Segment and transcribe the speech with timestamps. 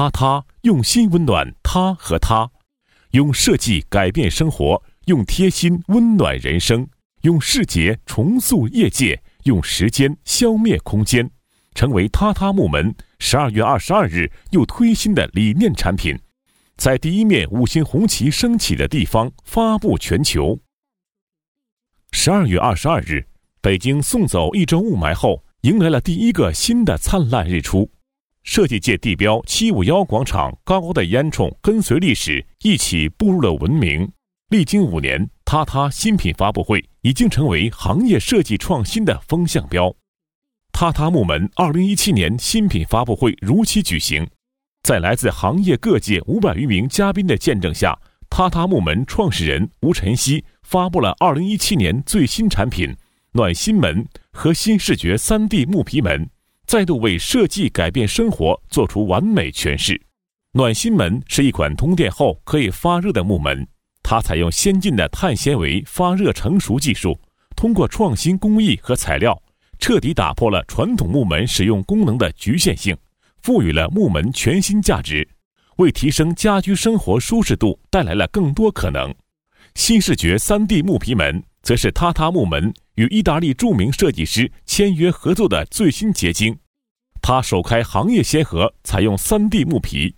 [0.00, 2.50] 他他用心温暖他和他，
[3.10, 6.88] 用设计改变生活，用贴心温暖人生，
[7.20, 11.30] 用视觉重塑业界，用时间消灭空间，
[11.74, 16.18] 成为他他木门十二月二十二日又推新的理念产品，
[16.78, 20.58] 在第一面五星红旗升起的地方发布全球。
[22.12, 23.26] 十二月二十二日，
[23.60, 27.90] 北京送走一周雾霾后，迎来了第一个新的灿烂日出。
[28.42, 34.10] 设计界地标七五幺广场高高的烟囱跟随历史一起步入了文明。
[34.48, 39.94] 历经五年，他他新品发布会已经成为行业设计创新的风向标。
[40.72, 44.26] 他他木门二零一七年新品发布会如期举行，
[44.82, 47.96] 在来自行业各界五百余名嘉宾的见证下，
[48.28, 52.96] 他他木门创始人吴晨曦发布了二零一七年最新产品——
[53.32, 56.28] 暖心门和新视觉三 D 木皮门。
[56.70, 60.00] 再度为设计改变生活做出完美诠释。
[60.52, 63.66] 暖心门是一款通电后可以发热的木门，
[64.04, 67.18] 它采用先进的碳纤维发热成熟技术，
[67.56, 69.36] 通过创新工艺和材料，
[69.80, 72.96] 彻底打破了传统木门使用功能的局限性，
[73.42, 75.28] 赋予了木门全新价值，
[75.78, 79.12] 为提升家居生活舒适度带来了更多可能。
[79.74, 86.56] 新视觉 3D 木皮门则是榻榻木门与意大利著名设计师签约合作的最新结晶。
[87.22, 90.14] 它首开行业先河，采用 3D 木皮，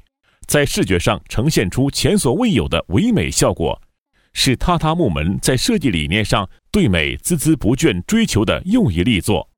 [0.47, 3.81] 在视觉上呈现出前所未有的唯美效果，
[4.33, 9.49] 是榻榻木门在设计理念上对美孜孜不倦追求的又一力作。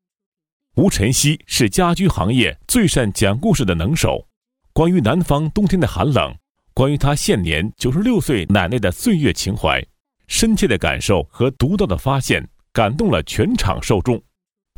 [0.76, 4.26] 吴晨曦是家居行业最善讲故事的能手，
[4.72, 6.34] 关于南方冬天的寒冷。
[6.72, 9.80] 关于他现年九十六岁奶奶的岁月情怀，
[10.26, 14.20] 深切的感受和独到的发现，感动了全场受众。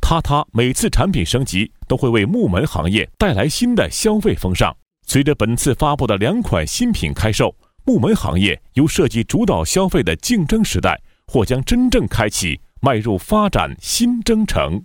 [0.08, 4.72] 他他每次产品升级都会为木门行业带来新的消费风尚。
[5.04, 7.52] 随着本次发布的两款新品开售，
[7.84, 14.80] 木门行业由设计主导消费的竞争时代，或将真正开启迈入发展新征程。